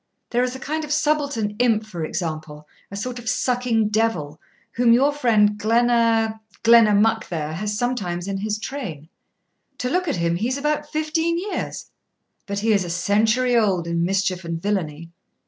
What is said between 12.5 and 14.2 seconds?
he is a century old in